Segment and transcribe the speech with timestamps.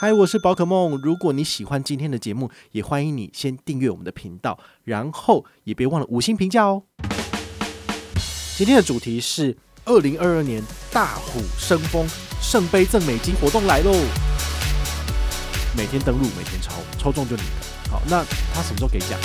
[0.00, 0.96] 嗨，我是宝可梦。
[1.02, 6.84] 如果你喜欢今天的节目，也欢迎你先订阅我们的频道，然后也别忘了五星评价哦。
[8.56, 12.06] 今天的主题是二零二二年大虎生风
[12.40, 13.90] 圣杯赠美金活动来喽！
[15.76, 17.90] 每天登录，每天抽，抽中就你的。
[17.90, 18.22] 好，那
[18.54, 19.18] 他什么时候给奖？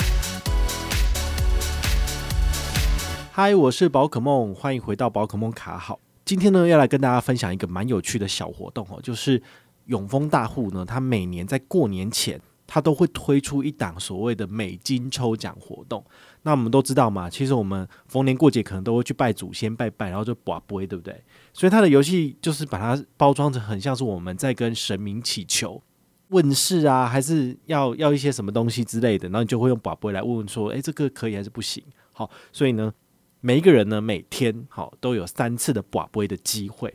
[3.30, 6.00] 嗨，我是宝可梦，欢迎回到宝可梦卡好。
[6.24, 9.40] 今天呢，要来跟大家分享一个蛮有趣的小活动哦，就是。
[9.86, 16.04] 永丰大户呢，他每年在过年前，他都会推出一档所谓的美金抽奖活动。
[16.42, 21.22] 那我们都知道嘛，其实我们逢年过节可能都会去拜祖先拜拜，然后就跋杯，对不对？
[21.52, 25.82] 所以他的游戏就是把它包装成很像是我们在跟神明祈求
[26.28, 31.84] 问事啊，还是要要一些什么东西之类的，然后你就会用跋杯来问问说，诶，这个可以还是不行？
[32.12, 32.92] 好，所以呢，
[33.40, 36.94] 每一个人呢，每天好都有三次的跋杯的机会。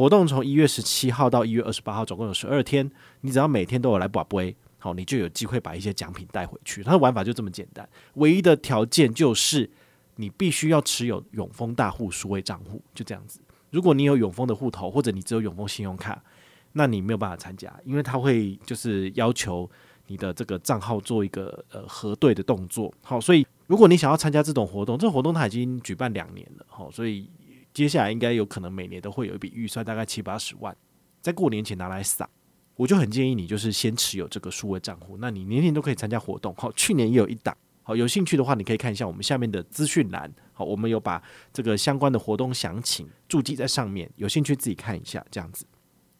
[0.00, 2.90] 活动从一月十七号到一月二十八号，总共有十二天。
[3.20, 6.82] 你只要每天都有来博杯，好，你就有机会把一些奖品带回去。
[6.82, 9.68] 它的玩法就这么简单，唯一的条件就是
[10.16, 13.40] 你必须要持有永丰大户数位账户，就这样子。
[13.68, 16.24] 如果你有永丰的户头，或者你只有永丰信用卡，
[16.72, 19.70] 那你没有办法参加，因为它会就是要求
[20.06, 22.90] 你的这个账号做一个呃核对的动作。
[23.02, 27.28] 好，所以如果你想要参加这种活动，这活动它已经举办两年了，好，所以。
[27.72, 30.76] 接下来应该有可能每年都会有一笔预算，大概七八十万，
[31.20, 32.28] 在过年前拿来撒。
[32.76, 36.54] 我就很建议你，就是先持有这个数位账户，那你年年都可以参加活动。
[36.56, 40.32] 好，去年也有一档，好，有兴趣的话，你可以看一下我们下面的资讯栏。
[40.54, 45.22] 好，我们有把这个相关的活动详情注记在上面，有兴趣自己看一下。
[45.30, 45.66] 这样子，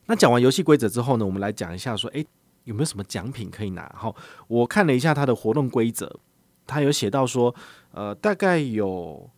[0.05, 2.27] 那讲完游戏规则之后呢，我们来讲一下说，诶，
[2.65, 3.91] 有没有什么奖品可以拿？
[3.97, 4.15] 好，
[4.47, 6.21] 我看了一下它的活动规则，
[6.67, 7.55] 它有写到说，
[7.93, 9.31] 呃，大概有。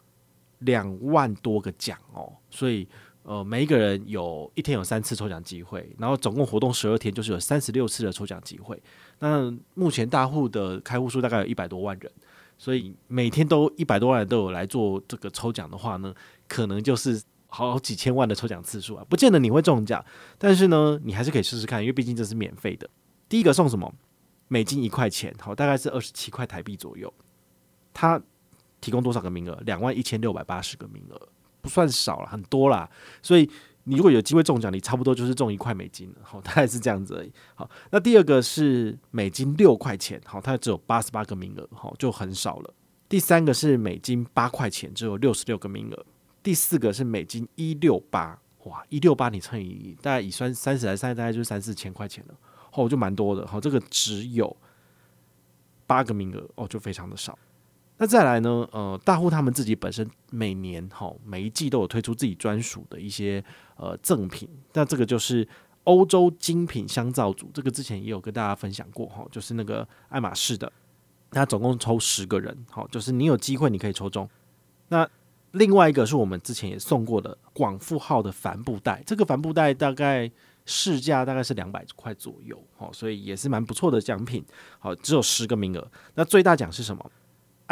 [0.64, 2.86] 两万多个奖哦，所以
[3.24, 8.82] 呃，每一个人有一天有三次抽奖机会，然后总共活动十二天，就是有三十六次的抽奖机会。
[9.20, 12.10] 那目前大户的开户数大概有一百多万人，
[12.58, 16.12] 所以每天都一百多万人都有来做这个抽奖的话呢，
[16.48, 20.04] 可能就是好几千万的抽奖次数啊，不见得你会中奖，
[20.36, 22.90] 但是呢，你还是可以试试看，因为毕竟这是免费的。
[23.28, 23.94] 第一个送什么？
[24.48, 27.12] 美金一块钱，好，大概是二十七块台币左右，
[27.94, 28.20] 它。
[28.82, 29.58] 提供多少个名额？
[29.64, 31.28] 两万一千六百八十个名额，
[31.62, 32.86] 不算少了，很多啦。
[33.22, 33.48] 所以
[33.84, 36.16] 你如果有机会中奖，你差不多就是中一块美金了。
[36.22, 37.32] 好， 大概是这样子而已。
[37.54, 42.74] 好，那第二个是美金六块钱，好，它只有八十八个名额，好，就很少了。
[43.08, 46.06] 第三个是美金八块钱，只有六十六个名额。
[46.42, 52.34] 第四个是美金一六八，哇，一六八你乘以大概以算三十来算，大概就是三四千块钱了。
[52.72, 53.46] 哦，就蛮多的。
[53.46, 54.56] 好，这个只有
[55.86, 57.38] 八个名额，哦，就非常的少。
[58.02, 58.68] 那再来呢？
[58.72, 63.42] 呃，大户他们自己本身每年哈每一季都有推出自己专属的一些
[63.76, 64.48] 呃赠品。
[64.72, 65.46] 那这个就是
[65.84, 70.72] 欧洲精品香皂组，这个之前也有跟大家分享过哈，就是那个爱马仕的。
[71.30, 74.28] 那总共抽十个人，好，就是你有机会你可以抽中。
[74.88, 75.08] 那
[75.52, 80.28] 另外一个是我们之前也送过的广富号的帆布袋，这个帆布袋大概
[80.66, 84.44] 市价大概是两百块左右，好，所以也是蛮不错的奖品。
[84.80, 85.88] 好，只有十个名额。
[86.16, 87.08] 那最大奖是什么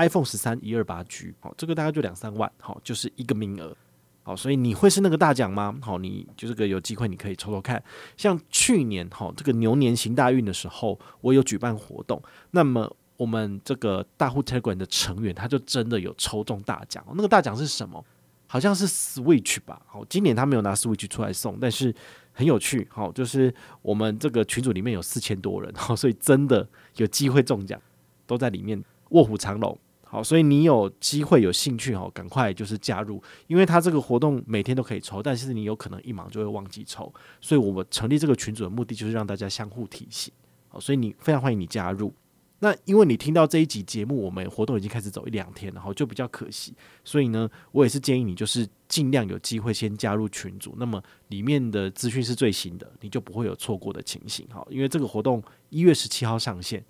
[0.00, 3.76] ？iPhone 十三一二八 G，好，这个大概就两三万，好，就是一个名额，
[4.22, 5.78] 好，所以你会是那个大奖吗？
[5.82, 7.82] 好，你就这个有机会，你可以抽抽看。
[8.16, 12.22] 像去年哈，这个牛年行大运的时候，我有举办活动，
[12.52, 17.04] 那么我们这个大户 Telegram 的成员，他就真的有抽中大奖。
[17.14, 18.02] 那个大奖是什么？
[18.46, 19.80] 好像是 Switch 吧。
[19.86, 21.94] 好，今年他没有拿 Switch 出来送，但是
[22.32, 22.88] 很有趣。
[22.90, 27.80] 好，就是我们这个群组里面有四千多人，好，所以真的有机会中奖，
[28.26, 29.78] 都在里面卧虎藏龙。
[30.12, 40.32] 好，所以你有机会有兴趣哦，赶快就是加入，因为他这个活动每天都可以抽，但是你有可能一忙就会忘记抽，所以我们成立这个群组的目的就是让大家相互提醒。
[40.66, 42.12] 好，所以你非常欢迎你加入。
[42.58, 54.44] 那因为你听到这一集节目，我们活动已经开始走一两天了，然后就比较可惜，所以呢，我也是建议你就是尽量有机会先加入群组，那么里面的资讯是最新的，你就不会有错过的情形。
[54.50, 56.84] 好，因为这个活动一月十七号上线。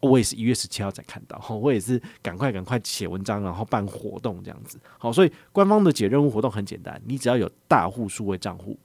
[0.00, 4.80] 我也是一月十七号才看到，我也是赶快赶快写文章，然后办活动这样子。
[4.98, 8.78] 好，所以官方的解任务活动很简单，你只要有大户数位账户，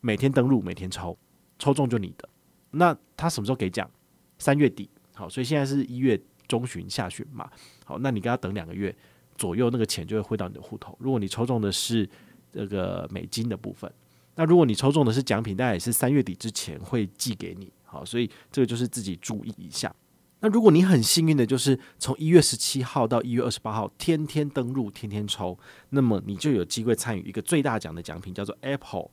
[0.00, 1.16] 每天登录，每天抽，
[1.58, 2.28] 抽中就你的。
[2.70, 3.90] 那他什么时候给奖？
[4.38, 4.88] 三月底。
[5.14, 7.50] 好，所以现在是一月中旬下旬嘛。
[7.84, 8.94] 好，那你跟他等两个月
[9.36, 10.96] 左右，那个钱就会汇到你的户头。
[10.98, 12.08] 如果你抽中的是
[12.50, 13.92] 这个美金的部分，
[14.34, 17.70] 那如果你抽中的是奖品，大概也是三月底之前会寄给你。
[17.84, 19.94] 好，所以这个就是自己注意一下。
[20.42, 25.56] 那如果你很幸运的，就是从一月十七号到一月二十八号，天天登录，天天抽，
[25.90, 29.08] 那么你就有机会参与一个最大奖的奖品，叫做 Apple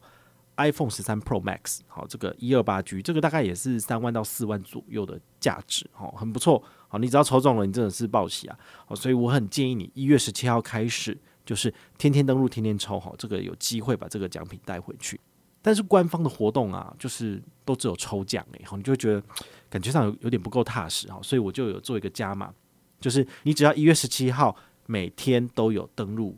[0.58, 11.16] iPhone 十三 Pro Max，好，这个一二八 G，这个大概也是三万到四万左右的价值，好，很不错，好，你只要抽中了，你真的是报喜啊，好，所以我很建议你一月十七号开始，
[11.46, 15.20] 就是天天登录，天天抽，好，这个有机会把这个奖品带回去。
[15.62, 19.22] 但是官方的活动啊，就是都只有抽奖诶，好，你就会觉得
[19.70, 22.54] 感觉上有有点不够踏实，哈，所以我就有做一个加码，
[23.00, 26.38] 就是你只要一月十七号每天都有登录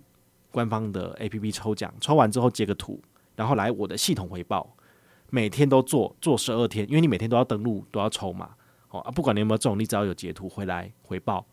[0.51, 3.01] 官方的 APP 抽奖，抽完之后截个图。
[3.35, 4.75] 然后来我的系统回报，
[5.29, 8.51] 每天都做做十二天，因为你每天都要登录，都要抽嘛。
[8.89, 11.45] 哦啊，不管你有没有中，你只要有截图回来回报，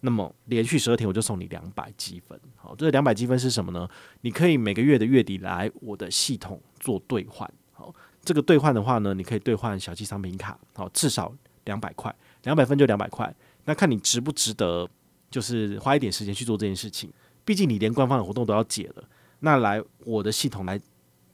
[0.00, 2.38] 那么连续十二天我就送你两百积分。
[2.56, 3.88] 好，这两百积分是什么呢？
[4.20, 7.50] 你可以每个月的月底来我的系统做兑换。
[7.72, 10.58] 好，这个兑换的话呢，你可以兑换小七商品卡。
[10.74, 11.32] 好，至少
[11.64, 12.14] 两百块，
[12.44, 13.34] 两百分就两百块。
[13.64, 14.88] 那看你值不值得，
[15.30, 17.12] 就是花一点时间去做这件事情。
[17.44, 19.04] 毕竟你连官方的活动都要解了，
[19.40, 20.80] 那来我的系统来。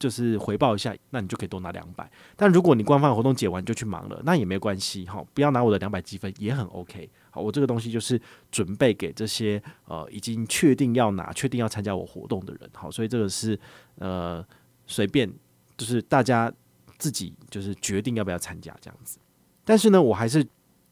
[0.04, 2.06] 就是回报一下，那你就可以多拿两百。
[2.36, 7.08] 但如果你官方活动解完就去忙了，那也没关系哈，不要拿我的两百积分也很 OK。
[7.30, 8.20] 好，我这个东西就是
[8.50, 12.68] 准备给这些呃已经确定要拿、确定要参加我活动的人。
[12.74, 13.58] 好，所以这个是
[13.94, 14.44] 呃
[14.86, 15.32] 随便，
[15.78, 16.52] 就是大家
[16.98, 19.18] 自己就是决定要不要参加这样子。
[19.64, 20.46] 但是呢，我还是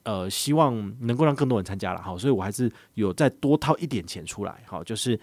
[0.05, 2.01] 呃希望能够让更多人参加了。
[2.01, 4.65] 好，所以我还是有再多掏一点钱出来。
[4.67, 5.21] 好，就是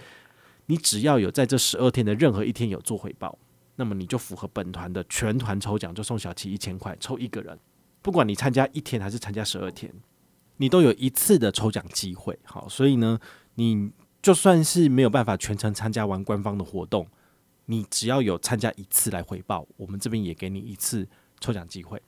[0.68, 3.36] 你只要有在这十二天的任何一天有做回报。
[3.80, 7.58] 那么你就符合本团的全团抽奖，就送小七一千块，抽一个人，
[8.02, 9.90] 不管你参加一天还是参加十二天，
[10.58, 12.38] 你都有一次的抽奖机会。
[12.44, 13.18] 好，所以呢，
[13.56, 13.90] 你
[14.22, 17.08] 就算是没有办法全程参加完官方的活动，
[17.68, 21.08] 你只要有参加一次来回报，我们这边也给你一次
[21.40, 22.02] 抽奖机会。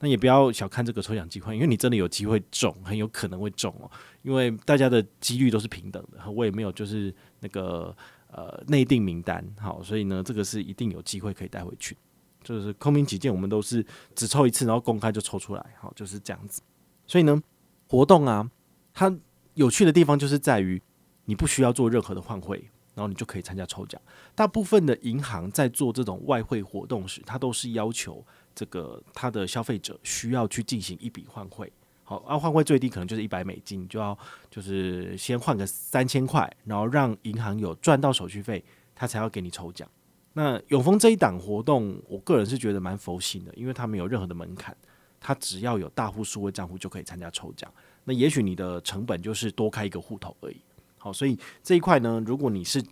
[0.00, 3.90] 那也不要小看这个抽奖机会，因为你真的有机会中，很有可能会中哦，
[4.22, 7.94] 因为大家的几率都是平等的，我也没有就是那个。
[8.30, 11.96] 呃，内定名单好，所以呢，这个是一定有机会可以带回去。
[12.44, 13.84] 就是空瓶几件，我们都是
[14.14, 16.62] 只抽一次，然后公开就抽出来，好，就是这样子。
[17.06, 17.42] 所以呢，
[17.88, 18.48] 活动啊，
[18.94, 19.14] 它
[19.54, 20.80] 有趣的地方就是在于
[21.24, 24.00] 你不需要做任何的换汇，然后你就可以参加抽奖。
[24.34, 28.24] 大部分的银行在做这种外汇活动时，它都是要求
[28.54, 31.72] 这个它的消费者需要去进行一笔换汇。
[32.08, 34.16] 好，啊，换汇最低可能就是一百美金，就要
[34.50, 38.64] 就是先换个三千块，然后让银行有赚到手续费，
[38.94, 39.86] 他才要给你抽奖。
[40.32, 44.74] 那永丰这一档活动，我个人是觉得蛮佛性的，因为它没有任何的门槛，
[45.20, 47.70] 它只要有大户数位账户就可以参加抽奖。
[48.04, 50.56] 那也许你的成本就是多开一个户头而已。
[50.96, 52.82] 好，所以这一块呢，如果你是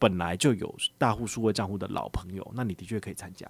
[0.00, 3.48] 本来就有大户数位账户的老朋友，那你的确可以参加。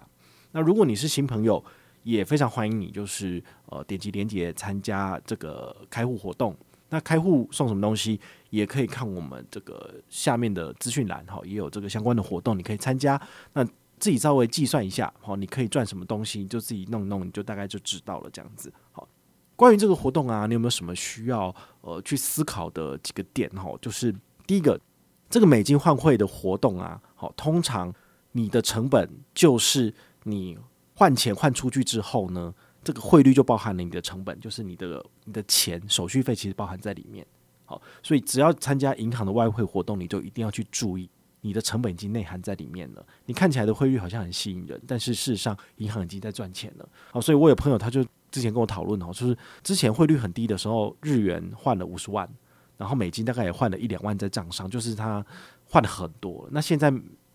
[0.51, 1.65] 那如果你是新朋友，
[2.05, 6.55] 也非常欢迎你，就是呃点击连接参加这个开户活动。
[6.89, 8.19] 那开户送什么东西，
[8.51, 13.19] 也可以看我们这个下面的资讯栏哈，也有这个相关的活动，你可以参加。
[13.53, 13.65] 那
[13.97, 18.71] 自己稍微计算一下，好，你可以赚什么东西，就自己弄弄，你就大概就知道了这样子。
[18.91, 19.07] 好，
[19.55, 23.73] 关于这个活动啊，你有没有什么需要呃去思考的几个点哈？
[23.81, 24.15] 就是
[24.45, 24.79] 第一个，
[25.27, 27.91] 这个美金换汇的活动啊，好，通常
[28.33, 29.91] 你的成本就是
[30.25, 30.55] 你。
[30.95, 32.53] 换钱换出去之后呢，
[32.83, 37.25] 这个汇率就包含了你的成本，就是你的你的钱手续费其实包含在里面。
[37.65, 41.09] 好，所以只要参加银行的外汇活动，你就一定要去注意，
[41.41, 43.05] 你的成本已经内含在里面了。
[43.25, 46.87] 你看起来的汇率好像很吸引人，但是事实上银行已经在赚钱了。
[47.11, 52.29] 好，所以我有朋友他就之前跟我讨论哦，就是之前汇率很低的时候，日元换了五十万，
[52.77, 55.25] 然后美金大概也换了一两万在账上，就是他
[55.67, 56.47] 换了很多。
[56.51, 56.93] 那现在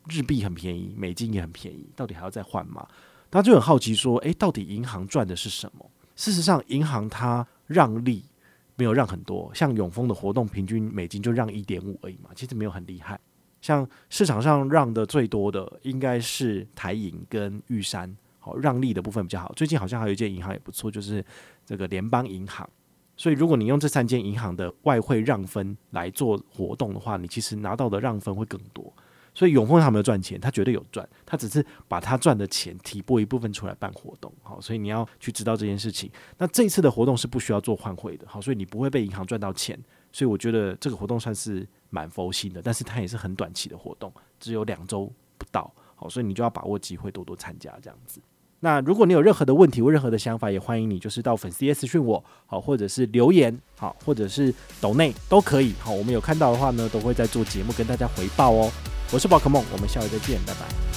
[0.09, 2.87] 日币很便宜，美金也很便宜，到底还要再换吗？
[3.31, 5.89] 他就很好奇说：“诶，到底银行赚的是什么？
[6.17, 8.25] 事实上，银行它让利
[8.77, 13.19] 没有让很多，像永丰的活动，平均美金就让一点五而已嘛，其实没有很厉害。
[13.61, 19.53] 像市场上让的最多的，应该是台银跟玉山，好，让利的部分比较好。
[19.55, 21.25] 最近好像还有一间银行也不错，就是
[21.65, 22.69] 这个联邦银行。
[23.17, 28.93] 所以，如果你用这三间银行的外汇让分来做活动的话，你其实拿到的让分会更多。”
[29.35, 36.11] 所以永丰他没有赚钱，他绝对有赚，他只是把他赚的钱提拨一部分出来办活动，好，所以你要去知道这件事情。
[36.39, 39.79] 那这一次的活动是不需要做换汇的，好，所以你不会被银行赚到钱，
[40.13, 48.21] 所以我觉得这个活动算是蛮佛心的，但是它也是很短期的活动，只有两周不到，好，所以你就要把握机会，多多参加这样子。
[48.63, 58.71] 那如果你有任何的问题或任何的想法，也欢迎你就是到粉丝页私讯我，好，或者是留言，好，或者是抖内都可以，好，我们有看到的话呢，都会在做节目跟大家回报哦。
[59.13, 60.90] 我是宝可梦，我们下回再见，拜拜。